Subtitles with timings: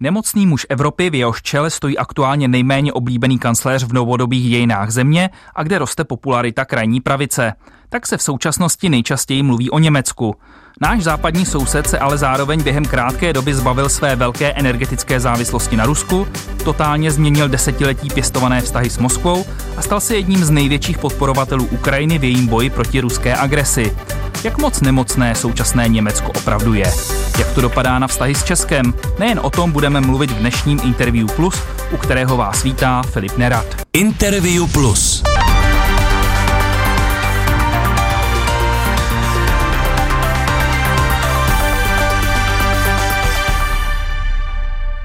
[0.00, 5.30] Nemocný muž Evropy, v jehož čele stojí aktuálně nejméně oblíbený kancléř v novodobých dějinách země
[5.54, 7.52] a kde roste popularita krajní pravice.
[7.88, 10.34] Tak se v současnosti nejčastěji mluví o Německu.
[10.80, 15.86] Náš západní soused se ale zároveň během krátké doby zbavil své velké energetické závislosti na
[15.86, 16.26] Rusku,
[16.64, 19.44] totálně změnil desetiletí pěstované vztahy s Moskvou
[19.76, 23.96] a stal se jedním z největších podporovatelů Ukrajiny v jejím boji proti ruské agresi.
[24.44, 26.92] Jak moc nemocné současné Německo opravdu je?
[27.38, 28.94] Jak to dopadá na vztahy s Českem?
[29.18, 31.54] Nejen o tom budeme mluvit v dnešním Interview Plus,
[31.92, 33.66] u kterého vás vítá Filip Nerad.
[33.92, 35.22] Interview Plus.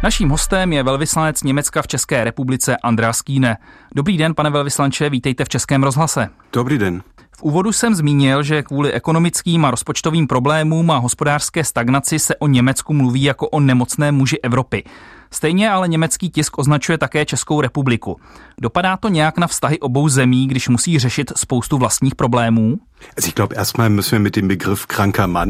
[0.03, 3.57] Naším hostem je velvyslanec Německa v České republice Andreas Kýne.
[3.95, 6.29] Dobrý den, pane velvyslanče, vítejte v Českém rozhlase.
[6.53, 7.03] Dobrý den.
[7.37, 12.47] V úvodu jsem zmínil, že kvůli ekonomickým a rozpočtovým problémům a hospodářské stagnaci se o
[12.47, 14.83] Německu mluví jako o nemocné muži Evropy.
[15.31, 18.19] Stejně ale německý tisk označuje také Českou republiku.
[18.61, 22.79] Dopadá to nějak na vztahy obou zemí, když musí řešit spoustu vlastních problémů?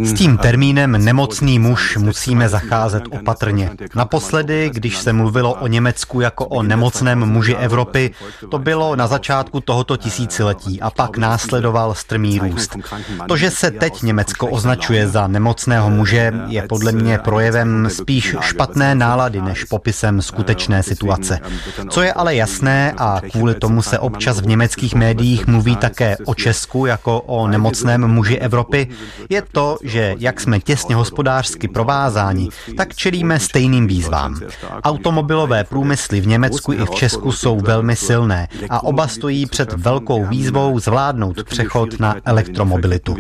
[0.03, 3.69] S tím termínem nemocný muž musíme zacházet opatrně.
[3.95, 8.11] Naposledy, když se mluvilo o Německu jako o nemocném muži Evropy,
[8.51, 12.77] to bylo na začátku tohoto tisíciletí a pak následoval strmý růst.
[13.27, 18.95] To, že se teď Německo označuje za nemocného muže, je podle mě projevem spíš špatné
[18.95, 21.39] nálady než popisem skutečné situace.
[21.89, 26.35] Co je ale jasné a kvůli tomu se občas v německých médiích mluví také o
[26.35, 28.87] Česku jako o nemocném muži Evropy,
[29.29, 34.39] je to, že jak jsme těsně hospodářsky provázáni, tak čelíme stejným výzvám.
[34.83, 40.25] Automobilové průmysly v Německu i v Česku jsou velmi silné a oba stojí před velkou
[40.25, 43.15] výzvou zvládnout přechod na elektromobilitu.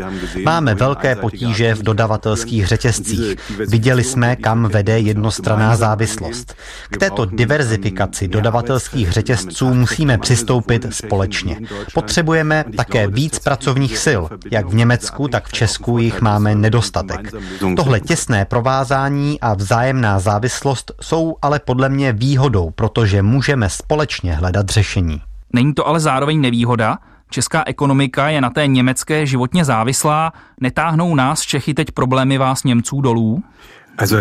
[0.45, 3.35] Máme velké potíže v dodavatelských řetězcích.
[3.67, 6.55] Viděli jsme, kam vede jednostranná závislost.
[6.89, 11.59] K této diverzifikaci dodavatelských řetězců musíme přistoupit společně.
[11.93, 14.08] Potřebujeme také víc pracovních sil,
[14.51, 17.31] jak v Německu, tak v Česku jich máme nedostatek.
[17.75, 24.69] Tohle těsné provázání a vzájemná závislost jsou ale podle mě výhodou, protože můžeme společně hledat
[24.69, 25.21] řešení.
[25.53, 26.97] Není to ale zároveň nevýhoda?
[27.29, 30.33] Česká ekonomika je na té německé životně závislá.
[30.61, 33.43] Netáhnou nás Čechy teď problémy vás Němců dolů?
[33.97, 34.17] Also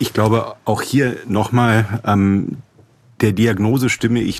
[0.00, 2.46] ich glaube auch hier nochmal ähm,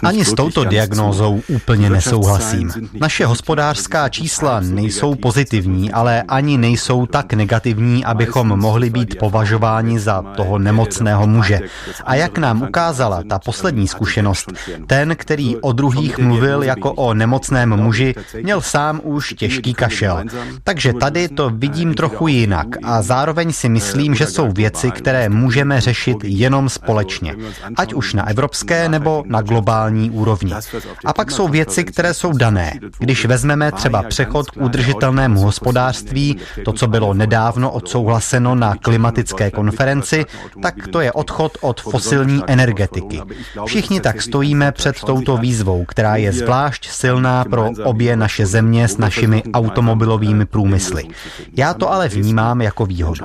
[0.02, 2.72] ani s touto diagnózou úplně nesouhlasím.
[3.00, 10.22] Naše hospodářská čísla nejsou pozitivní, ale ani nejsou tak negativní, abychom mohli být považováni za
[10.22, 11.60] toho nemocného muže.
[12.04, 14.52] A jak nám ukázala ta poslední zkušenost,
[14.86, 20.24] ten, který o druhých mluvil jako o nemocném muži, měl sám už těžký kašel.
[20.64, 25.80] Takže tady to vidím trochu jinak a zároveň si myslím, že jsou věci, které můžeme
[25.80, 27.36] řešit jenom společně.
[27.76, 30.54] Ať už na evropské evropské nebo na globální úrovni.
[31.04, 32.72] A pak jsou věci, které jsou dané.
[32.98, 40.24] Když vezmeme třeba přechod k udržitelnému hospodářství, to, co bylo nedávno odsouhlaseno na klimatické konferenci,
[40.62, 43.20] tak to je odchod od fosilní energetiky.
[43.66, 48.98] Všichni tak stojíme před touto výzvou, která je zvlášť silná pro obě naše země s
[48.98, 51.04] našimi automobilovými průmysly.
[51.56, 53.24] Já to ale vnímám jako výhodu.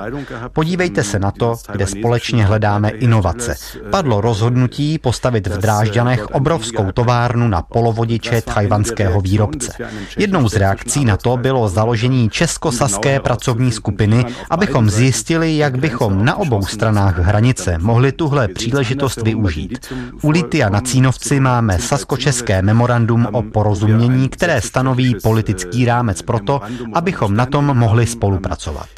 [0.54, 3.56] Podívejte se na to, kde společně hledáme inovace.
[3.92, 9.74] Padlo rozhodnutí postavit postavit v Drážďanech obrovskou továrnu na polovodiče tajvanského výrobce.
[10.18, 16.36] Jednou z reakcí na to bylo založení českosaské pracovní skupiny, abychom zjistili, jak bychom na
[16.36, 19.94] obou stranách hranice mohli tuhle příležitost využít.
[20.22, 26.62] U Litia na Cínovci máme sasko-české memorandum o porozumění, které stanoví politický rámec proto,
[26.94, 28.90] abychom na tom mohli spolupracovat.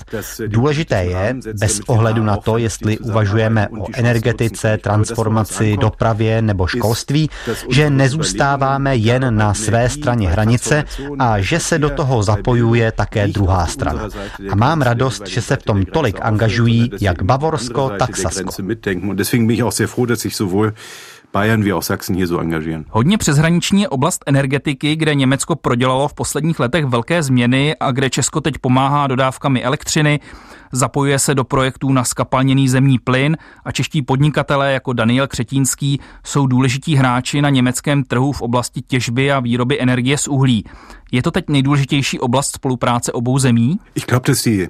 [0.48, 7.30] Důležité je, bez ohledu na to, jestli uvažujeme o energetice, transformaci, dopravě nebo školství,
[7.70, 10.84] že nezůstáváme jen na své straně hranice
[11.20, 14.10] a že se do toho zapojuje také druhá strana.
[14.52, 18.52] A mám radost, že se v tom tolik angažují jak Bavorsko, tak Sasko.
[21.34, 22.86] Bayern wie auch Sachsen hier so engagieren.
[22.90, 28.10] Hodně přeshraniční je oblast energetiky, kde Německo prodělalo v posledních letech velké změny a kde
[28.10, 30.20] Česko teď pomáhá dodávkami elektřiny,
[30.72, 36.48] zapojuje se do projektů na skapalněný zemní plyn a čeští podnikatelé jako Daniel Křetínský jsou
[36.48, 40.64] důležití hráči na německém trhu v oblasti těžby a výroby energie z uhlí.
[41.12, 43.80] Je to teď nejdůležitější oblast spolupráce obou zemí?
[43.96, 44.68] Ich glaube, dass die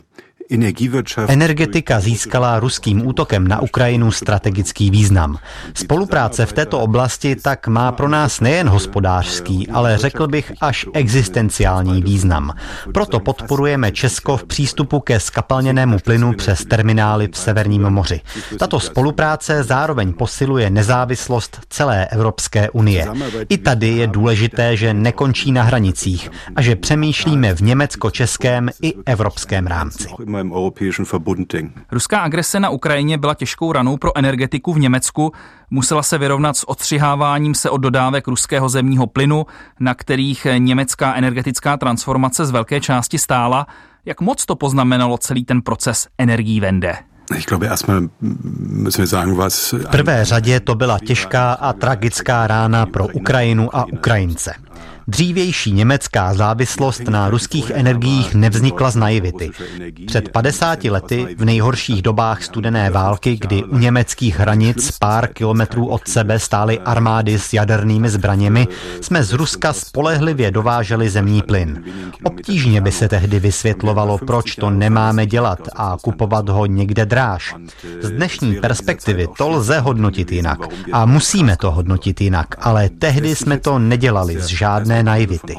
[1.28, 5.38] Energetika získala ruským útokem na Ukrajinu strategický význam.
[5.74, 12.02] Spolupráce v této oblasti tak má pro nás nejen hospodářský, ale řekl bych až existenciální
[12.02, 12.54] význam.
[12.94, 18.22] Proto podporujeme Česko v přístupu ke skapalněnému plynu přes terminály v Severním moři.
[18.60, 23.08] Tato spolupráce zároveň posiluje nezávislost celé Evropské unie.
[23.50, 29.68] I tady je důležité, že nekončí na hranicích a že přemýšlíme v německo-českém i evropském
[29.68, 30.08] rámci.
[31.92, 35.32] Ruská agrese na Ukrajině byla těžkou ranou pro energetiku v Německu.
[35.70, 39.46] Musela se vyrovnat s odstřiháváním se od dodávek ruského zemního plynu,
[39.80, 43.68] na kterých německá energetická transformace z velké části stála.
[44.06, 46.94] Jak moc to poznamenalo celý ten proces energií vende?
[49.78, 54.54] V prvé řadě to byla těžká a tragická rána pro Ukrajinu a Ukrajince.
[55.08, 59.52] Dřívější německá závislost na ruských energiích nevznikla z naivity.
[60.08, 66.08] Před 50 lety, v nejhorších dobách studené války, kdy u německých hranic pár kilometrů od
[66.08, 68.68] sebe stály armády s jadernými zbraněmi,
[69.02, 71.84] jsme z Ruska spolehlivě dováželi zemní plyn.
[72.24, 77.56] Obtížně by se tehdy vysvětlovalo, proč to nemáme dělat a kupovat ho někde dráž.
[78.02, 80.60] Z dnešní perspektivy to lze hodnotit jinak
[80.92, 84.48] a musíme to hodnotit jinak, ale tehdy jsme to nedělali z
[84.92, 85.56] žádné naivity.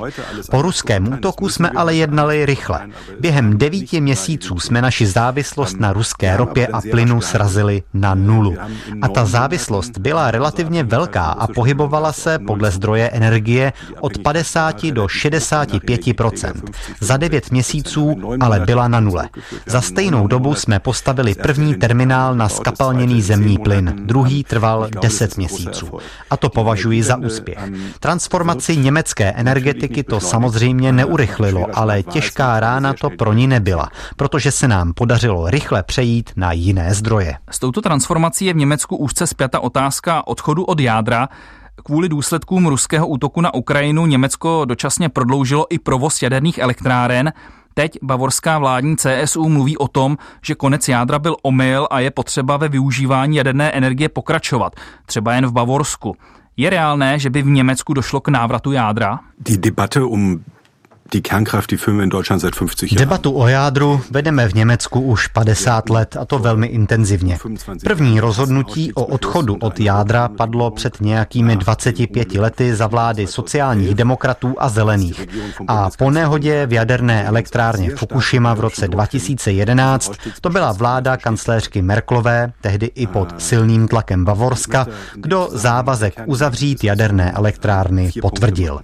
[0.51, 2.89] Po ruském útoku jsme ale jednali rychle.
[3.21, 8.57] Během devíti měsíců jsme naši závislost na ruské ropě a plynu srazili na nulu.
[9.03, 15.05] A ta závislost byla relativně velká a pohybovala se podle zdroje energie od 50 do
[15.07, 16.53] 65%
[17.01, 19.29] Za devět měsíců ale byla na nule.
[19.67, 23.93] Za stejnou dobu jsme postavili první terminál na skapalněný zemní plyn.
[24.05, 25.89] Druhý trval 10 měsíců.
[26.31, 27.59] A to považuji za úspěch.
[28.01, 34.69] Transformaci německé energetiky to samozřejmě neurychlilo, ale těžká rána to pro ní nebyla, protože se
[34.69, 37.37] nám podařilo rychle přejít na jiné zdroje.
[37.51, 41.29] S touto transformací je v Německu úzce zpěta otázka odchodu od jádra.
[41.85, 47.33] Kvůli důsledkům ruského útoku na Ukrajinu Německo dočasně prodloužilo i provoz jaderných elektráren.
[47.75, 52.57] Teď bavorská vládní CSU mluví o tom, že konec jádra byl omyl a je potřeba
[52.57, 54.73] ve využívání jaderné energie pokračovat,
[55.07, 56.17] třeba jen v Bavorsku.
[56.63, 59.19] Je reálné, že by v Německu došlo k návratu jádra?
[59.39, 60.45] Die Debatte um
[61.13, 63.09] die Kernkraft, die wir in Deutschland seit 50 Jahren.
[63.09, 67.39] Debatu o jádru vedeme v Německu už 50 let a to velmi intenzivně.
[67.85, 74.55] První rozhodnutí o odchodu od jádra padlo před nějakými 25 lety za vlády sociálních demokratů
[74.59, 75.29] a zelených.
[75.69, 82.53] A po nehodě v jaderné elektrárně Fukushima v roce 2011 to byla vláda kancléřky Merklové,
[82.61, 88.81] tehdy i pod silným tlakem Bavorska, kdo závazek uzavřít jaderné elektrárny potvrdil.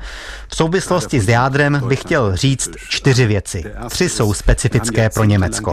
[0.48, 3.64] V souvislosti s jádrem bych chtěl chtěl říct čtyři věci.
[3.88, 5.72] Tři jsou specifické pro Německo.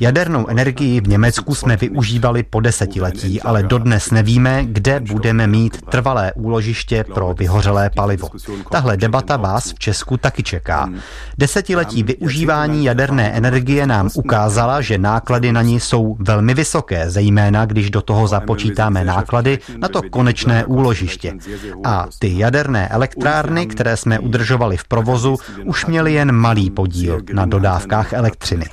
[0.00, 6.32] Jadernou energii v Německu jsme využívali po desetiletí, ale dodnes nevíme, kde budeme mít trvalé
[6.32, 8.28] úložiště pro vyhořelé palivo.
[8.70, 10.88] Tahle debata vás v Česku taky čeká.
[11.38, 17.90] Desetiletí využívání jaderné energie nám ukázala, že náklady na ní jsou velmi vysoké, zejména když
[17.90, 21.34] do toho započítáme náklady na to konečné úložiště.
[21.84, 27.20] A ty jaderné elektrárny, které jsme udržovali v provozu, už už měli jen malý podíl
[27.32, 28.64] na dodávkách elektřiny.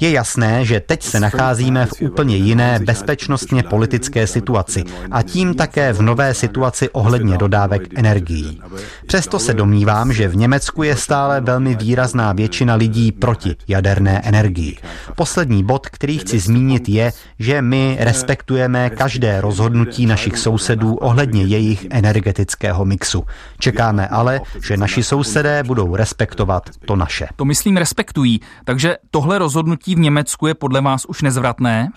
[0.00, 5.92] Je jasné, že teď se nacházíme v úplně jiné bezpečnostně politické situaci a tím také
[5.92, 8.60] v nové situaci ohledně dodávek energií.
[9.06, 14.76] Přesto se domnívám, že v Německu je stále velmi výrazná většina lidí proti jaderné energii.
[15.14, 21.86] Poslední bod, který chci zmínit, je, že my respektujeme každé rozhodnutí našich sousedů ohledně jejich
[21.90, 23.24] energetického mixu.
[23.58, 27.28] Čekáme ale, že naši sousedé budou respektovat respektovat to naše.
[27.36, 31.88] To myslím respektují, takže tohle rozhodnutí v Německu je podle vás už nezvratné?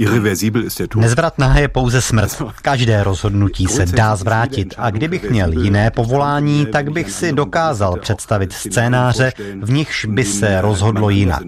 [0.96, 2.42] Nezvratná je pouze smrt.
[2.62, 8.54] Každé rozhodnutí se dá zvrátit a kdybych měl jiné povolání, tak bych si dokázal představit
[8.54, 11.44] scénáře, v nichž by se rozhodlo jinak.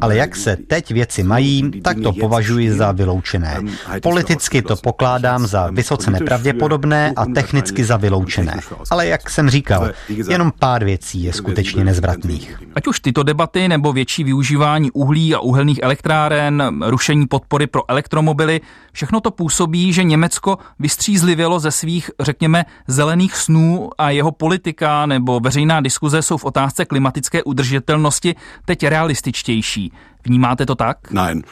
[0.00, 3.60] Ale jak se teď věci mají, tak to považuji za vyloučené.
[4.02, 8.56] Politicky to pokládám za vysoce nepravděpodobné a technicky za vyloučené.
[8.90, 12.58] Ale jak jsem říkal, jenom pár věcí je skutečně nezvratné nezbytných.
[12.74, 18.60] Ať už tyto debaty nebo větší využívání uhlí a uhelných elektráren, rušení podpory pro elektromobily,
[18.92, 25.40] všechno to působí, že Německo vystřízlivělo ze svých, řekněme, zelených snů a jeho politika nebo
[25.40, 29.92] veřejná diskuze jsou v otázce klimatické udržitelnosti teď realističtější.
[30.26, 30.96] Vnímáte to tak?
[31.10, 31.42] Nein,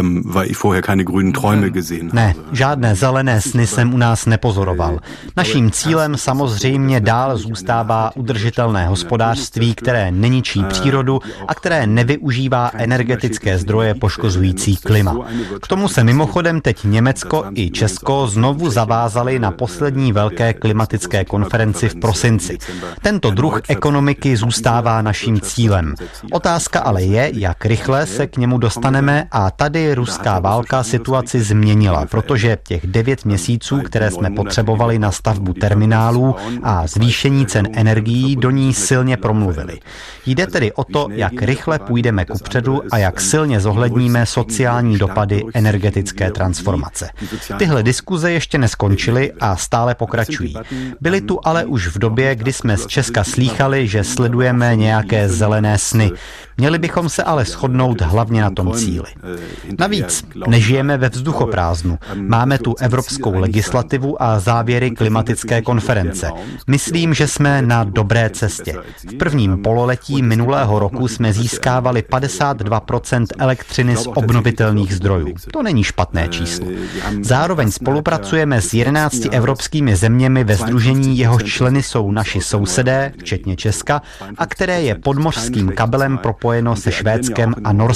[0.00, 4.26] um, weil ich vorher keine grünen Träume gesehen Ne, žádné zelené sny jsem u nás
[4.26, 4.98] nepozoroval.
[5.36, 13.94] Naším cílem samozřejmě dál zůstává udržitelné hospodářství, které neničí přírodu a které nevyužívá energetické zdroje
[13.94, 15.16] poškozující klima.
[15.62, 21.88] K tomu se mimochodem teď Německo i Česko znovu zavázali na poslední velké klimatické konferenci
[21.88, 22.58] v prosinci.
[23.02, 25.94] Tento druh ekonomiky zůstává naším cílem.
[26.32, 32.06] Otázka ale je, jak rychle se k němu dostaneme a tady ruská válka situaci změnila,
[32.06, 38.50] protože těch devět měsíců, které jsme potřebovali na stavbu terminálů a zvýšení cen energií, do
[38.50, 39.78] ní silně promluvili.
[40.26, 46.30] Jde tedy o to, jak rychle půjdeme kupředu a jak silně zohledníme sociální dopady energetické
[46.30, 47.10] transformace.
[47.58, 50.54] Tyhle diskuze ještě neskončily a stále pokračují.
[51.00, 55.78] Byly tu ale už v době, kdy jsme z Česka slýchali, že sledujeme nějaké zelené
[55.78, 56.10] sny.
[56.56, 59.06] Měli bychom se ale shodnout hlavně na tom cíli.
[59.78, 61.98] Navíc nežijeme ve vzduchoprázdnu.
[62.14, 66.30] Máme tu evropskou legislativu a závěry klimatické konference.
[66.66, 68.74] Myslím, že jsme na dobré cestě.
[69.10, 75.34] V prvním pololetí minulého roku jsme získávali 52% elektřiny z obnovitelných zdrojů.
[75.52, 76.66] To není špatné číslo.
[77.22, 84.02] Zároveň spolupracujeme s 11 evropskými zeměmi ve združení, jehož členy jsou naši sousedé, včetně Česka,
[84.38, 87.87] a které je podmořským kabelem propojeno se Švédskem a Norskem,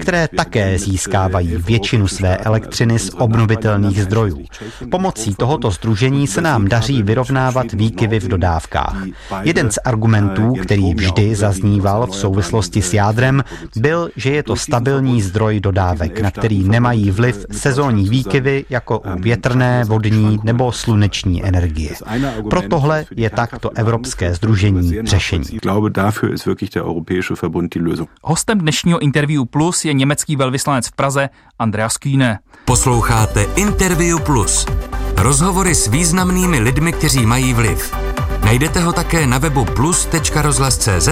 [0.00, 4.44] které také získávají většinu své elektřiny z obnovitelných zdrojů.
[4.90, 9.04] Pomocí tohoto združení se nám daří vyrovnávat výkyvy v dodávkách.
[9.42, 13.44] Jeden z argumentů, který vždy zazníval v souvislosti s jádrem,
[13.76, 19.20] byl, že je to stabilní zdroj dodávek, na který nemají vliv sezónní výkyvy jako u
[19.20, 21.90] větrné, vodní nebo sluneční energie.
[22.50, 25.58] Pro tohle je takto Evropské združení řešení.
[28.22, 32.38] Hostem dnešního Interview Plus je německý velvyslanec v Praze Andreas Kühne.
[32.64, 34.66] Posloucháte Interview Plus.
[35.16, 37.94] Rozhovory s významnými lidmi, kteří mají vliv.
[38.44, 41.08] Najdete ho také na webu plus.rozhlas.cz,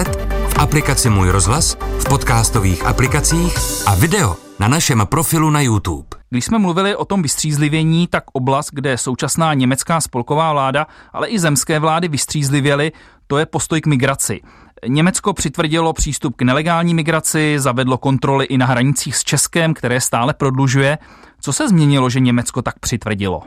[0.49, 3.55] v aplikaci Můj rozhlas, v podcastových aplikacích
[3.87, 6.09] a video na našem profilu na YouTube.
[6.31, 11.39] Když jsme mluvili o tom vystřízlivění, tak oblast, kde současná německá spolková vláda, ale i
[11.39, 12.93] zemské vlády vystřízlivěly,
[13.27, 14.41] to je postoj k migraci.
[14.87, 20.35] Německo přitvrdilo přístup k nelegální migraci, zavedlo kontroly i na hranicích s Českem, které stále
[20.35, 20.99] prodlužuje.
[21.41, 23.43] Co se změnilo, že Německo tak přitvrdilo?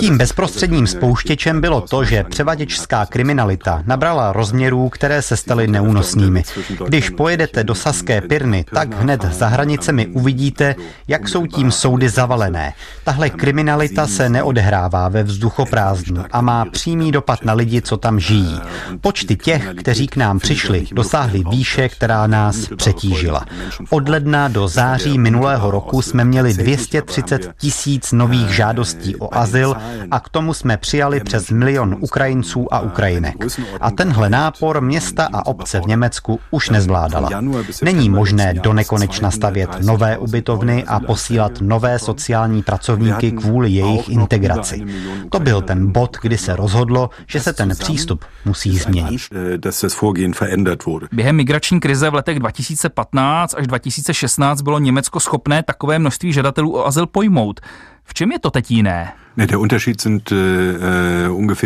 [0.00, 6.42] Tím bezprostředním spouštěčem bylo to, že převaděčská kriminalita nabrala rozměrů, které se staly neúnosnými.
[6.86, 10.74] Když pojedete do Saské Pirny, tak hned za hranicemi uvidíte,
[11.08, 12.72] jak jsou tím soudy zavalené.
[13.04, 18.60] Tahle kriminalita se neodehrává ve vzduchoprázdnu a má přímý dopad na lidi, co tam žijí.
[19.00, 23.46] Počty těch, kteří k nám přišli, dosáhly výše, která nás přetížila.
[23.90, 29.74] Od ledna do září minulého roku jsme měli 230 tisíc nových nových žádostí o azyl
[30.10, 33.36] a k tomu jsme přijali přes milion Ukrajinců a Ukrajinek.
[33.80, 37.30] A tenhle nápor města a obce v Německu už nezvládala.
[37.82, 44.84] Není možné do nekonečna stavět nové ubytovny a posílat nové sociální pracovníky kvůli jejich integraci.
[45.30, 49.20] To byl ten bod, kdy se rozhodlo, že se ten přístup musí změnit.
[51.12, 56.86] Během migrační krize v letech 2015 až 2016 bylo Německo schopné takové množství žadatelů o
[56.86, 57.60] azyl pojmout.
[58.04, 59.12] V čem je to teď jiné?
[59.38, 59.46] Äh,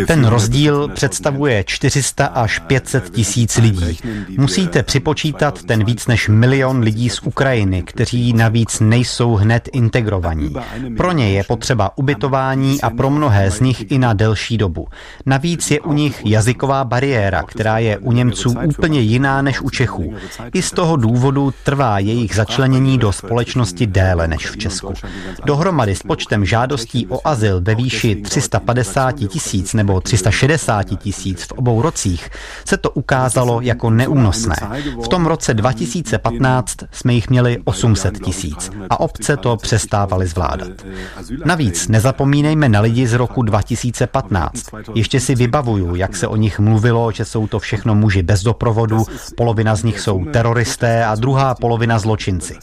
[0.06, 3.98] Ten rozdíl představuje 400 až 500 tisíc lidí.
[4.38, 10.54] Musíte připočítat ten víc než milion lidí z Ukrajiny, kteří navíc nejsou hned integrovaní.
[10.96, 14.88] Pro ně je potřeba ubytování a pro mnohé z nich i na delší dobu.
[15.26, 20.14] Navíc je u nich jazyková bariéra, která je u Němců úplně jiná než u Čechů.
[20.54, 24.94] I z toho důvodu trvá jejich začlenění do společnosti déle než v Česku.
[25.44, 31.82] Dohromady s počtem žádostí o azyl ve výši 350 tisíc nebo 360 tisíc v obou
[31.82, 32.30] rocích,
[32.64, 34.56] se to ukázalo jako neúnosné.
[35.04, 40.70] V tom roce 2015 jsme jich měli 800 tisíc a obce to přestávaly zvládat.
[41.44, 44.66] Navíc nezapomínejme na lidi z roku 2015.
[44.94, 49.04] Ještě si vybavuju, jak se o nich mluvilo, že jsou to všechno muži bez doprovodu,
[49.36, 52.56] polovina z nich jsou teroristé a druhá polovina zločinci.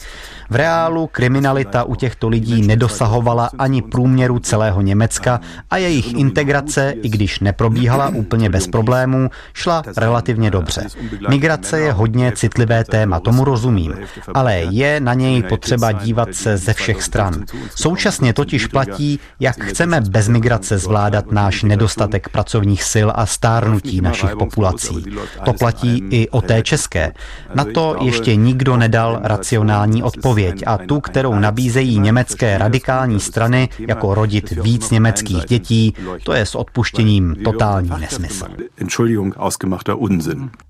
[0.50, 7.08] V reálu kriminalita u těchto lidí nedosahovala ani průměru celého Německa a jejich integrace, i
[7.08, 10.86] když neprobíhala úplně bez problémů, šla relativně dobře.
[11.28, 13.94] Migrace je hodně citlivé téma, tomu rozumím,
[14.34, 17.44] ale je na něj potřeba dívat se ze všech stran.
[17.74, 24.36] Současně totiž platí, jak chceme bez migrace zvládat náš nedostatek pracovních sil a stárnutí našich
[24.36, 25.04] populací.
[25.44, 27.12] To platí i o té české.
[27.54, 30.35] Na to ještě nikdo nedal racionální odpověď
[30.66, 36.54] a tu, kterou nabízejí německé radikální strany, jako rodit víc německých dětí, to je s
[36.54, 38.46] odpuštěním totální nesmysl.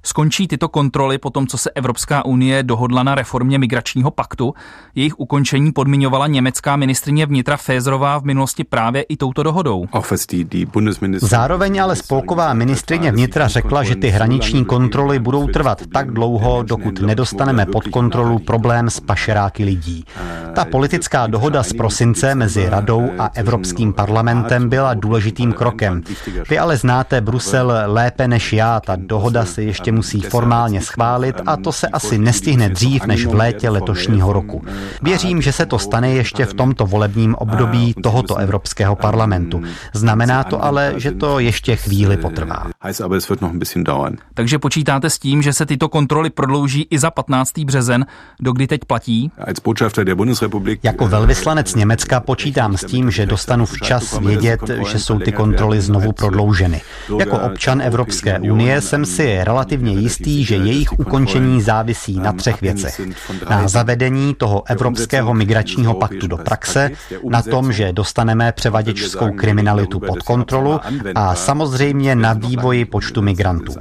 [0.02, 4.54] Skončí tyto kontroly po tom, co se Evropská unie dohodla na reformě migračního paktu.
[4.94, 9.87] Jejich ukončení podmiňovala německá ministrině vnitra Fézerová v minulosti právě i touto dohodou.
[11.16, 17.00] Zároveň ale spolková ministrině vnitra řekla, že ty hraniční kontroly budou trvat tak dlouho, dokud
[17.00, 20.05] nedostaneme pod kontrolu problém s pašeráky lidí.
[20.55, 26.03] Ta politická dohoda z prosince mezi Radou a Evropským parlamentem byla důležitým krokem.
[26.49, 31.57] Vy ale znáte Brusel lépe než já, ta dohoda se ještě musí formálně schválit a
[31.57, 34.65] to se asi nestihne dřív než v létě letošního roku.
[35.03, 39.63] Věřím, že se to stane ještě v tomto volebním období tohoto Evropského parlamentu.
[39.95, 42.67] Znamená to ale, že to ještě chvíli potrvá.
[44.35, 47.59] Takže počítáte s tím, že se tyto kontroly prodlouží i za 15.
[47.59, 48.07] březen,
[48.41, 49.31] dokdy teď platí?
[50.83, 56.12] Jako velvyslanec Německa počítám s tím, že dostanu včas vědět, že jsou ty kontroly znovu
[56.12, 56.81] prodlouženy.
[57.19, 63.00] Jako občan Evropské unie jsem si relativně jistý, že jejich ukončení závisí na třech věcech.
[63.50, 66.91] Na zavedení toho evropského migračního paktu do praxe,
[67.31, 70.81] na tom, že dostaneme převaděčskou kriminalitu pod kontrolu
[71.15, 73.75] a samozřejmě na vývoji počtu migrantů.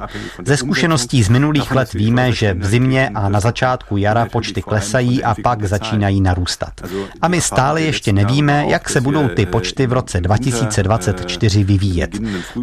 [0.45, 5.23] Ze zkušeností z minulých let víme, že v zimě a na začátku jara počty klesají
[5.23, 6.73] a pak začínají narůstat.
[7.21, 12.11] A my stále ještě nevíme, jak se budou ty počty v roce 2024 vyvíjet.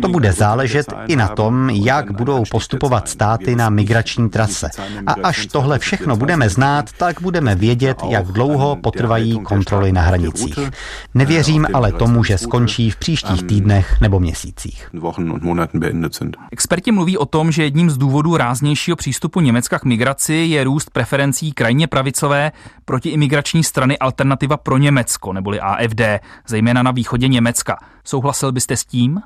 [0.03, 4.69] To bude záležet i na tom, jak budou postupovat státy na migrační trase.
[5.07, 10.59] A až tohle všechno budeme znát, tak budeme vědět, jak dlouho potrvají kontroly na hranicích.
[11.15, 14.91] Nevěřím ale tomu, že skončí v příštích týdnech nebo měsících.
[16.53, 20.91] Experti mluví o tom, že jedním z důvodů ráznějšího přístupu Německa k migraci je růst
[20.91, 22.53] preferencí krajně pravicové
[22.85, 26.01] protiimigrační strany Alternativa pro Německo, neboli AFD,
[26.49, 27.79] zejména na východě Německa.
[28.05, 29.21] Souhlasil byste s tím?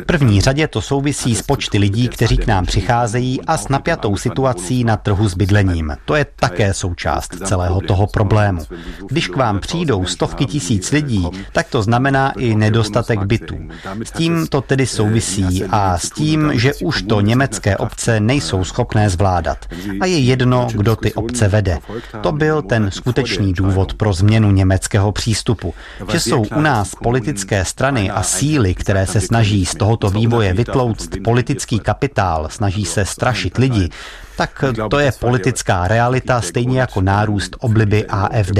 [0.00, 4.16] V první řadě to souvisí s počty lidí, kteří k nám přicházejí a s napjatou
[4.16, 5.96] situací na trhu s bydlením.
[6.04, 8.60] To je také součást celého toho problému.
[9.08, 13.58] Když k vám přijdou stovky tisíc lidí, tak to znamená i nedostatek bytů.
[14.04, 19.10] S tím to tedy souvisí a s tím, že už to německé obce nejsou schopné
[19.10, 19.58] zvládat.
[20.00, 21.78] A je jedno, kdo ty obce vede.
[22.20, 25.74] To byl ten skutečný důvod pro změnu německého přístupu,
[26.12, 31.10] že jsou u nás politické strany a síly, které se snaží z tohoto vývoje vytlouct
[31.24, 33.90] politický kapitál, snaží se strašit lidi,
[34.36, 38.58] tak to je politická realita, stejně jako nárůst obliby AFD.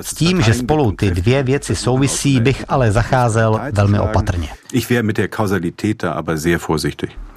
[0.00, 4.48] S tím, že spolu ty dvě věci souvisí, bych ale zacházel velmi opatrně.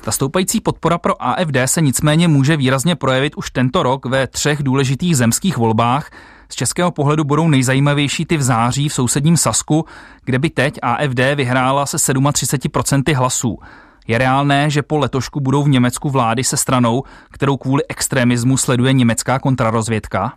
[0.02, 4.63] Ta stoupající podpora pro AFD se nicméně může výrazně projevit už tento rok ve třech
[4.63, 6.12] důležitých zemských volbách.
[6.50, 9.86] Z českého pohledu budou nejzajímavější ty v září v sousedním Sasku,
[10.26, 13.60] kde by teď AFD vyhrála se 37% hlasů.
[14.08, 18.93] Je reálné, že po letošku budou v Německu vlády se stranou, kterou kvůli extremismu sleduje
[18.93, 20.34] německá kontrarozvědka?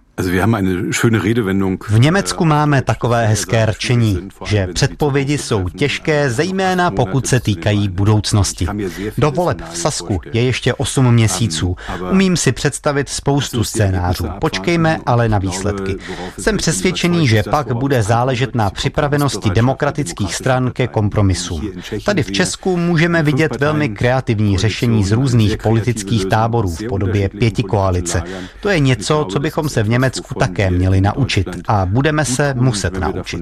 [1.88, 8.66] V Německu máme takové hezké rčení, že předpovědi jsou těžké, zejména pokud se týkají budoucnosti.
[9.18, 11.76] Do voleb v Sasku je ještě 8 měsíců.
[12.10, 14.24] Umím si představit spoustu scénářů.
[14.40, 15.96] Počkejme ale na výsledky.
[16.38, 21.72] Jsem přesvědčený, že pak bude záležet na připravenosti demokratických stran ke kompromisům.
[22.04, 27.62] Tady v Česku můžeme vidět velmi kreativní řešení z různých politických táborů v podobě pěti
[27.62, 28.22] koalice.
[28.60, 32.54] To je něco, co bychom se v Německu Německu také měli naučit a budeme se
[32.54, 33.40] muset naučit.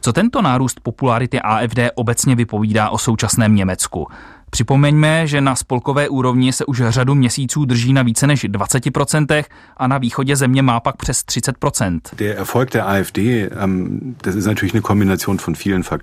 [0.00, 4.08] Co tento nárůst popularity AFD obecně vypovídá o současném Německu?
[4.50, 9.44] Připomeňme, že na spolkové úrovni se už řadu měsíců drží na více než 20%
[9.76, 12.00] a na východě země má pak přes 30%.
[13.50, 14.16] Ähm,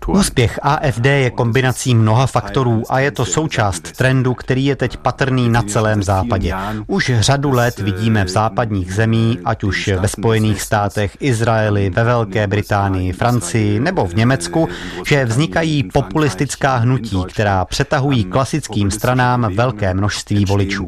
[0.08, 5.50] Úspěch AFD je kombinací mnoha faktorů a je to součást trendu, který je teď patrný
[5.50, 6.54] na celém západě.
[6.88, 12.48] Už řadu let vidíme v západních zemí, ať už ve Spojených státech, Izraeli, ve Velké
[12.48, 14.70] Británii, Francii nebo v Německu,
[15.08, 20.88] že vznikají populistická hnutí, která přetahují klasickým stranám velké množství voličů.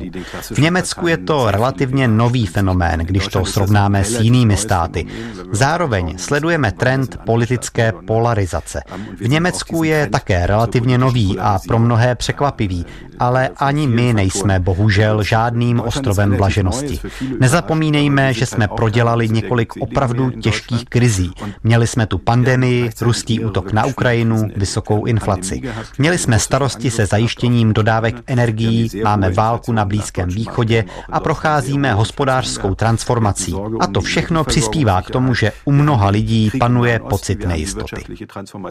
[0.52, 5.06] V Německu je to relativně nový fenomén, když to srovnáme s jinými státy.
[5.52, 8.84] Zároveň sledujeme trend politické polarizace.
[9.18, 12.86] V Německu je také relativně nový a pro mnohé překvapivý,
[13.20, 17.00] ale ani my nejsme bohužel žádným ostrovem blaženosti.
[17.40, 21.32] Nezapomínejme, že jsme prodělali několik opravdu těžkých krizí.
[21.64, 25.62] Měli jsme tu pandemii, ruský útok na Ukrajinu, vysokou inflaci.
[25.98, 27.37] Měli jsme starosti se zajištěním
[27.72, 33.56] dodávek energií, máme válku na Blízkém východě a procházíme hospodářskou transformací.
[33.80, 38.04] A to všechno přispívá k tomu, že u mnoha lidí panuje pocit nejistoty.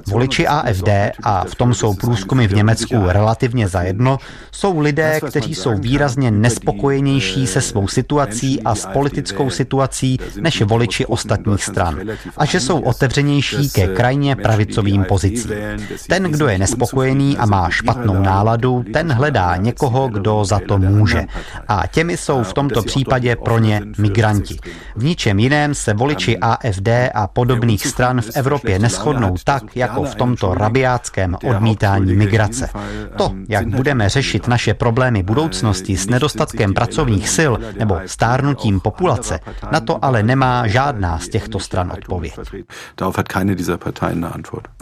[0.07, 0.88] Voliči AFD,
[1.22, 4.18] a v tom jsou průzkumy v Německu relativně zajedno,
[4.52, 11.07] jsou lidé, kteří jsou výrazně nespokojenější se svou situací a s politickou situací než voliči
[11.07, 12.00] ostatních stran.
[12.37, 15.50] A že jsou otevřenější ke krajně pravicovým pozicím.
[16.09, 18.56] Ten, kdo je nespokojený a má špatnou náladu,
[18.92, 21.25] ten hledá někoho, kdo za to může.
[21.69, 24.59] A těmi jsou v tomto případě pro ně migranti.
[24.97, 30.14] V ničem jiném se voliči AFD a podobných stran v Evropě neschodnou tak, jako v
[30.14, 32.69] tomto rabiátském odmítání migrace.
[33.16, 39.40] To, jak budeme řešit naše problémy budoucnosti s nedostatkem pracovních sil nebo stárnutím populace,
[39.73, 42.38] na to ale nemá žádná z těchto stran odpověď.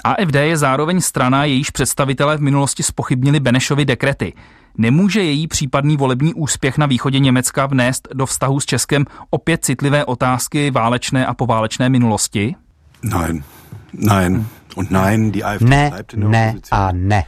[0.05, 4.33] AFD je zároveň strana, jejíž představitelé v minulosti spochybnili Benešovy dekrety.
[4.79, 10.05] Nemůže její případný volební úspěch na východě Německa vnést do vztahu s Českem opět citlivé
[10.05, 12.55] otázky válečné a poválečné minulosti?
[13.03, 13.45] Nein,
[13.93, 14.47] nein.
[14.77, 17.25] Und nein, die AfD ne, ne a ne.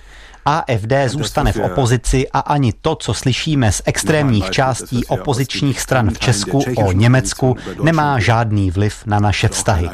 [0.46, 6.18] AFD zůstane v opozici a ani to, co slyšíme z extrémních částí opozičních stran v
[6.18, 9.88] Česku o Německu, nemá žádný vliv na naše vztahy.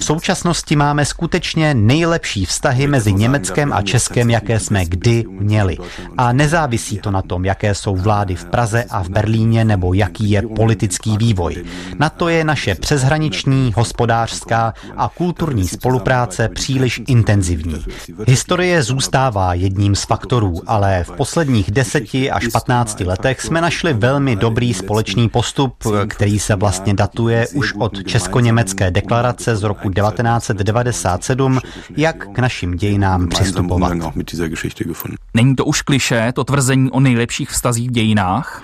[0.00, 5.76] V současnosti máme skutečně nejlepší vztahy mezi Německem a Českem, jaké jsme kdy měli.
[6.18, 10.30] A nezávisí to na tom, jaké jsou vlády v Praze a v Berlíně nebo jaký
[10.30, 11.64] je politický vývoj.
[11.98, 17.84] Na to je naše přeshraniční, hospodářská a kulturní spolupráce příliš intenzivní.
[18.26, 24.36] Historie zůstává jedním z faktorů, ale v posledních deseti až 15 letech jsme našli velmi
[24.36, 25.74] dobrý společný postup,
[26.08, 31.60] který se vlastně datuje už od česko-německé deklarace z roku 1997,
[31.96, 33.92] jak k našim dějinám přistupovat.
[35.34, 38.62] Není to už kliše, to tvrzení o nejlepších vztazích v dějinách?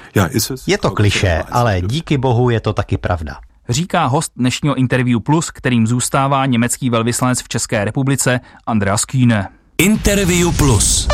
[0.66, 3.36] Je to kliše, ale díky bohu je to taky pravda
[3.68, 9.48] říká host dnešního Interview Plus, kterým zůstává německý velvyslanec v České republice Andreas Kühne.
[9.78, 11.08] Interview Plus.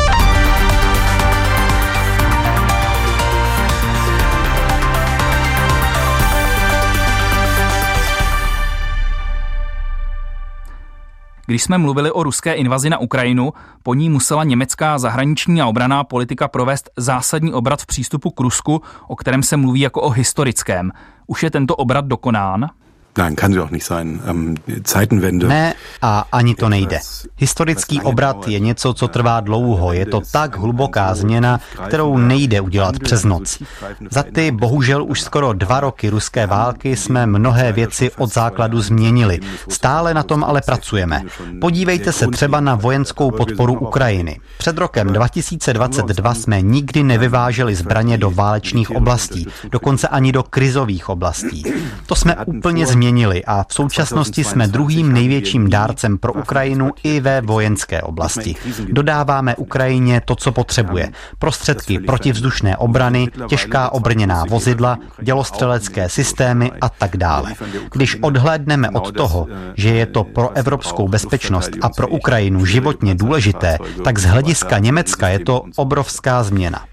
[11.45, 16.03] Když jsme mluvili o ruské invazi na Ukrajinu, po ní musela německá zahraniční a obraná
[16.03, 20.91] politika provést zásadní obrat v přístupu k Rusku, o kterém se mluví jako o historickém.
[21.27, 22.69] Už je tento obrat dokonán?
[23.17, 24.21] Nein, kann sie auch nicht sein.
[24.27, 24.55] Ähm,
[24.87, 25.47] Zeitenwende.
[25.47, 26.99] Ne, a ani to nejde.
[27.37, 29.93] Historický obrat je něco, co trvá dlouho.
[29.93, 33.63] Je to tak hluboká změna, kterou nejde udělat přes noc.
[34.09, 39.39] Za ty bohužel už skoro dva roky ruské války jsme mnohé věci od základu změnili.
[39.69, 41.21] Stále na tom ale pracujeme.
[41.61, 44.39] Podívejte se třeba na vojenskou podporu Ukrajiny.
[44.57, 51.63] Před rokem 2022 jsme nikdy nevyváželi zbraně do válečných oblastí, dokonce ani do krizových oblastí.
[52.05, 57.19] To jsme úplně změnili změnili a v současnosti jsme druhým největším dárcem pro Ukrajinu i
[57.19, 58.55] ve vojenské oblasti.
[58.91, 61.09] Dodáváme Ukrajině to, co potřebuje.
[61.39, 67.53] Prostředky protivzdušné obrany, těžká obrněná vozidla, dělostřelecké systémy a tak dále.
[67.91, 73.77] Když odhlédneme od toho, že je to pro evropskou bezpečnost a pro Ukrajinu životně důležité,
[74.03, 76.90] tak z hlediska Německa je to obrovská změna.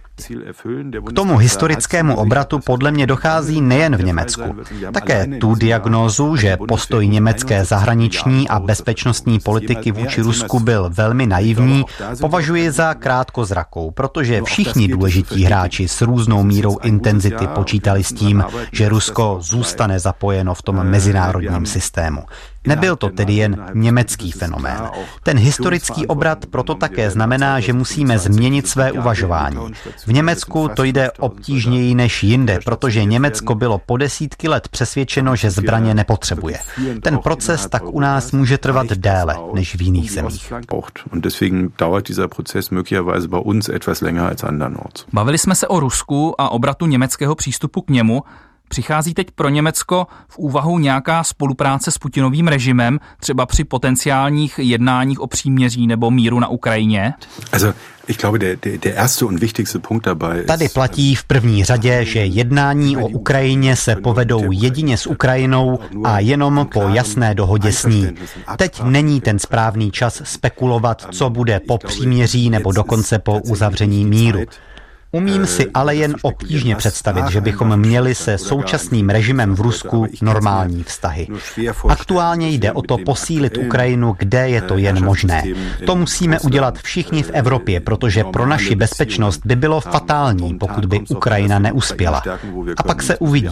[1.07, 4.57] K tomu historickému obratu podle mě dochází nejen v Německu.
[4.93, 11.85] Také tu diagnózu, že postoj německé zahraniční a bezpečnostní politiky vůči Rusku byl velmi naivní,
[12.21, 18.89] považuji za krátkozrakou, protože všichni důležití hráči s různou mírou intenzity počítali s tím, že
[18.89, 22.25] Rusko zůstane zapojeno v tom mezinárodním systému.
[22.69, 24.81] Nebyl to tedy jen německý fenomén.
[25.23, 29.73] Ten historický obrat proto také znamená, že musíme změnit své uvažování.
[30.07, 35.51] V Německu to jde obtížněji než jinde, protože Německo bylo po desítky let přesvědčeno, že
[35.51, 36.59] zbraně nepotřebuje.
[37.03, 40.53] Ten proces tak u nás může trvat déle než v jiných zemích.
[45.13, 48.23] Bavili jsme se o Rusku a obratu německého přístupu k němu.
[48.69, 55.21] Přichází teď pro Německo v úvahu nějaká spolupráce s Putinovým režimem, třeba při potenciálních jednáních
[55.21, 57.15] o příměří nebo míru na Ukrajině?
[57.53, 57.75] Also,
[60.47, 66.19] Tady platí v první řadě, že jednání o Ukrajině se povedou jedině s Ukrajinou a
[66.19, 68.09] jenom po jasné dohodě s ní.
[68.57, 74.41] Teď není ten správný čas spekulovat, co bude po příměří nebo dokonce po uzavření míru.
[75.13, 80.83] Umím si ale jen obtížně představit, že bychom měli se současným režimem v Rusku normální
[80.85, 81.29] vztahy.
[81.89, 85.43] Aktuálně jde o to posílit Ukrajinu, kde je to jen možné.
[85.87, 91.01] To musíme udělat všichni v Evropě, protože pro naši bezpečnost by bylo fatální, pokud by
[91.09, 92.23] Ukrajina neuspěla.
[92.77, 93.49] A pak se uvidí.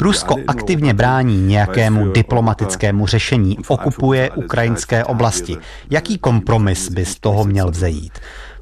[0.00, 5.56] Rusko aktivně brání nějakému diplomatickému řešení, okupuje ukrajinské oblasti.
[5.90, 8.12] Jaký kompromis by z toho měl vzejít?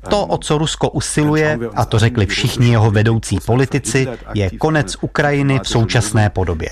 [0.09, 5.61] To, o co Rusko usiluje, a to řekli všichni jeho vedoucí politici, je konec Ukrajiny
[5.63, 6.69] v současné podobě.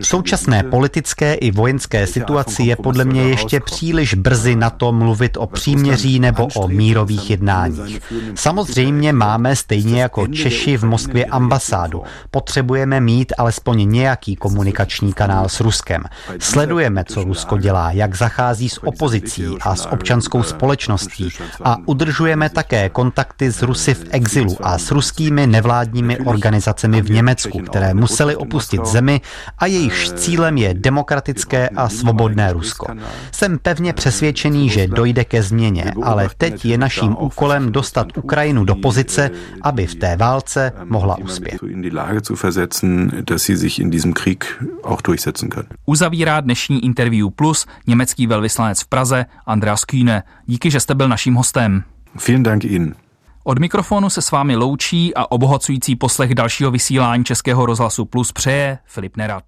[0.00, 5.36] V současné politické i vojenské situaci je podle mě ještě příliš brzy na to mluvit
[5.36, 8.00] o příměří nebo o mírových jednáních.
[8.34, 12.02] Samozřejmě máme stejně jako Češi v Moskvě ambasádu.
[12.30, 16.04] Potřebujeme mít alespoň nějaký komunikační kanál s Ruskem.
[16.38, 21.28] Sledujeme, co Rusko dělá, jak zachází s opozicí a s občanskou společností
[21.64, 27.10] a udržujeme Podporujeme také kontakty s Rusy v exilu a s ruskými nevládními organizacemi v
[27.10, 29.20] Německu, které museli opustit zemi
[29.58, 32.86] a jejichž cílem je demokratické a svobodné Rusko.
[33.32, 38.74] Jsem pevně přesvědčený, že dojde ke změně, ale teď je naším úkolem dostat Ukrajinu do
[38.74, 39.30] pozice,
[39.62, 41.58] aby v té válce mohla uspět.
[45.86, 50.22] Uzavírá dnešní interview plus německý velvyslanec v Praze Andreas Kühne.
[50.46, 51.84] Díky, že jste byl naším hostem.
[52.26, 52.94] Vielen Dank Ihnen.
[53.44, 58.78] Od mikrofonu se s vámi loučí a obohacující poslech dalšího vysílání Českého rozhlasu Plus přeje
[58.84, 59.44] Filip Nerad.